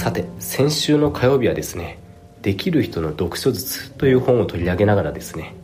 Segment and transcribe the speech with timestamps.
[0.00, 1.98] さて先週の火曜日はですね
[2.40, 5.54] 「できる人の読書術」という本を取り上げながらですね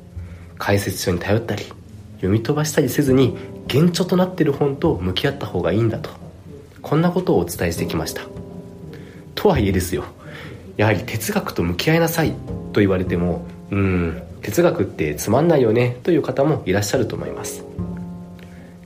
[0.59, 1.65] 解説書に頼ったり
[2.17, 3.35] 読み飛ばしたりせずに
[3.67, 6.11] 原著となっている本と向き合った方がいいんだと
[6.83, 8.25] こんなことをお伝えしてきました。
[9.35, 10.05] とはいえですよ
[10.77, 12.35] やはり哲学と向き合いなさい
[12.75, 17.65] と言われてもうん哲学ってつまんないよねという方もいらっしゃると思います。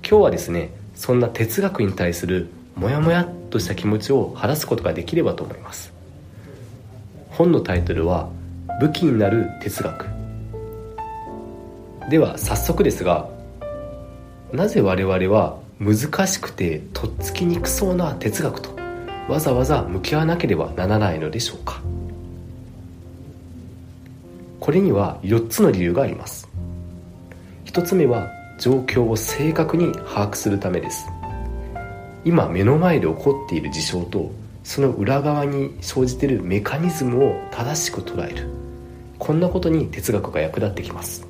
[0.09, 5.93] 今日はですねそんな哲学に対するモヤモヤっとした気持ちを晴らすことができればと思います。
[7.31, 8.29] 本のタイトルは
[8.81, 10.07] 「武器になる哲学」
[12.11, 13.29] では早速ですが
[14.53, 18.71] なぜ我々は難しくてとっつきにくそうな哲学と
[19.29, 21.81] わざわざ向き合わなければならないのでしょうか。
[24.59, 26.49] これには4つの理由があります。
[27.65, 28.29] 1つ目は
[28.59, 31.07] 状況を正確に把握するためです。
[32.25, 34.31] 今目の前で起こっている事象と
[34.63, 38.49] その裏側に生じているメカニズムを正しく捉える。
[39.19, 41.27] こんなことに哲学が役立ってきます。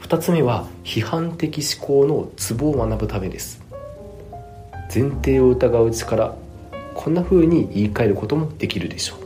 [0.00, 3.62] 2つ目は批判的思考のツボを学ぶためです。
[4.94, 6.34] 前提を疑う力
[6.94, 9.18] こんな風に言い換えることもできるでしょう。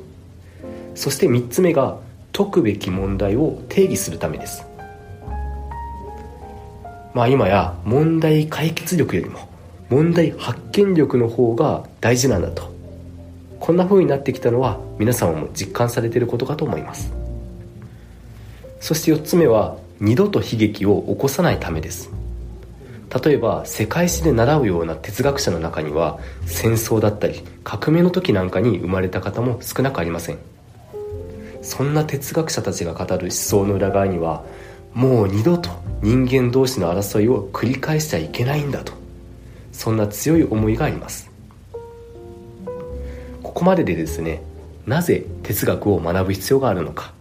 [0.95, 1.99] そして3つ目が
[2.33, 4.65] 解くべき問題を定義するためです。
[7.15, 9.50] まあ今や問題解決力よりも
[9.91, 12.71] 問題発見力の方が大事なんだと。
[13.59, 17.13] こんな風になってきたのは皆様も実感されていることかと思います。
[18.81, 22.09] そして4つ目は二度と悲劇を起こさないためです。
[23.25, 30.39] 例えば世界史で習うような哲学者の中には戦争だったり革命の時なんかに生まれた方も少なくありません。
[31.63, 34.45] そんな哲学者たちが語る思想の裏側には
[34.95, 35.69] もう二度と
[36.01, 39.00] 人間同士の争いを繰り返しちゃいけないんだと。
[39.81, 41.31] そんな強い思いがあります。
[43.43, 44.43] ここまででですね
[44.87, 47.15] なぜ哲学を学ぶ必要があるのか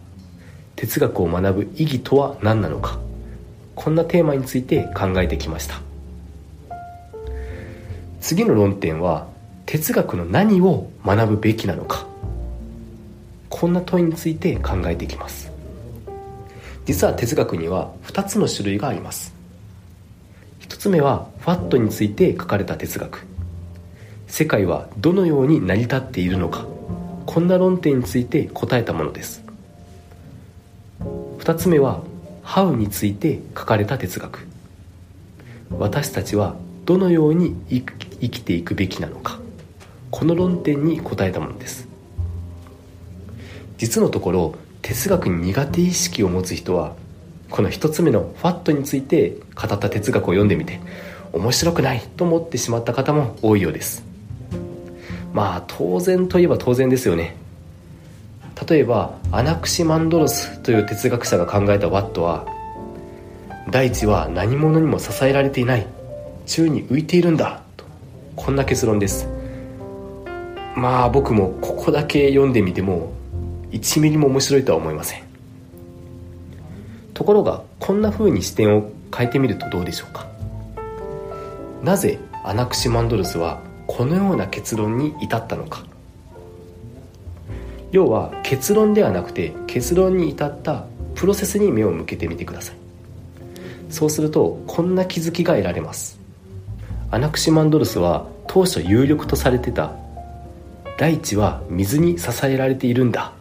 [0.76, 2.98] 哲学を学ぶ意義とは何なのか
[3.74, 5.80] こんなテーマについて考えてきました。
[8.20, 9.26] 次の論点は
[9.64, 12.06] 哲学の何を学ぶべきなのか
[13.48, 15.50] こんな問いについて考えていきます。
[16.84, 19.34] 実は哲学には2つの種類があります。
[19.34, 19.39] 1
[20.80, 23.26] つ目はファットについて書かれた哲学。
[24.28, 26.64] 世界はどのように成り立っているのか。
[27.26, 29.44] こんな論点について答えたものです。
[31.40, 32.02] 2つ目は
[32.42, 34.46] 「How」について書かれた哲学。
[35.78, 37.82] 私たちはどのように生
[38.30, 39.38] きていくべきなのか。
[40.10, 41.88] この論点に答えたものです。
[43.76, 46.94] 実のところ哲学に苦手意識を持つ人は
[47.50, 50.80] この1つ目の「ファット」について語った哲学を読んでみて
[51.32, 54.04] 面白くないと思ってしまった方も多いようです。
[55.32, 57.36] まあ当然といえば当然ですよね。
[58.68, 62.46] 例えばアナクシマンドロスという哲学者が考えたワットは
[63.70, 65.86] 大地は何者にも支えられていない
[66.46, 67.84] 宙に浮いているんだと
[68.36, 69.28] こんな結論です。
[70.76, 73.12] まあ僕もここだけ読んでみても
[73.70, 75.29] 1ミリも面白いとは思いません。
[77.20, 80.26] ところがこんな風に視点を変えてみるとどうでしょうか？
[81.82, 85.84] なぜアナクシマンドロスはこのような結論に至ったのか？
[87.92, 92.76] 要は結論ではなくて結論に至ったプロセスに目を向けてみてください。
[93.90, 96.18] そうするとこんな気づきが得られます。
[97.10, 99.92] アナクシマンドロスは当初有力とされてた。
[100.96, 103.34] 大地は水に支えられているんだ。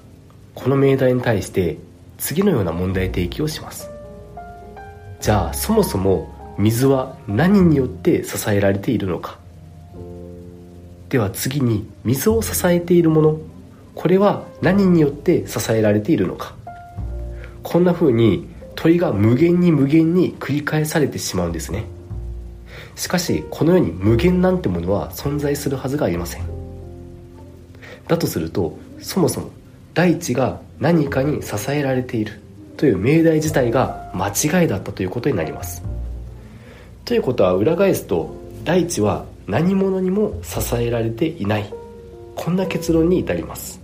[0.53, 1.77] この命題に対して
[2.19, 3.89] 次のような問題提起をします。
[5.19, 9.39] じゃあそもそも水は何によって支えられているのか。
[11.07, 13.37] では次に水を支えているもの
[13.95, 16.53] これは何によって支えられているのか。
[17.63, 21.85] こんな風に問いが無限に無限に繰り返されてしまうんですね。
[22.95, 26.43] しかしこの世に無限なんてものは存在するはずがありません。
[28.07, 29.51] だとするとそもそも
[29.99, 32.39] 大地が何かに支えられている
[32.77, 35.83] という命題自体が間違いだったということになります。
[37.03, 41.73] ということは裏返すと大地は何者にも支えられていない。
[42.33, 43.81] こんな結論に至ります。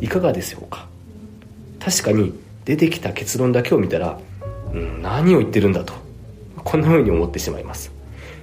[0.00, 0.86] いかがでしょうか？
[1.80, 2.32] 確かに
[2.64, 4.20] 出てきた結論だけを見たら、
[4.72, 5.94] うん、何を言ってるんだと
[6.62, 7.90] こんな風に思ってしまいます。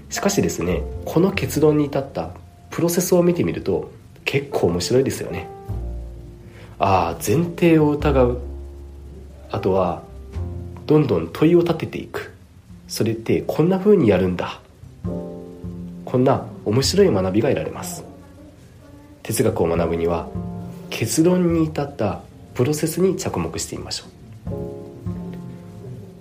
[0.09, 2.31] しかしですねこの結論に至った
[2.69, 3.89] プロセスを見てみると
[4.25, 5.55] 結構面白いですよね。
[6.79, 8.39] ああ前提を疑う。
[9.49, 10.03] あとは
[10.85, 12.33] どんどん問いを立てていく。
[12.87, 14.61] それってこんな風にやるんだ。
[15.03, 18.03] こんな面白い学びが得られます。
[19.23, 20.29] 哲学を学ぶには
[20.89, 22.21] 結論に至った
[22.53, 24.09] プロセスに着目してみましょう。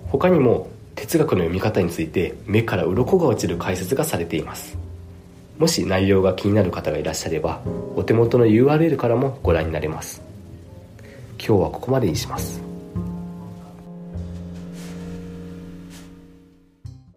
[0.09, 4.77] 他にも哲学の読み方について目から鱗が落ちる解説がされています。
[5.57, 7.61] もし内容が気になる方がいらっしゃれば
[7.95, 10.26] お手元の URL からもご覧になれます。
[11.37, 12.66] 今日はここまでにします。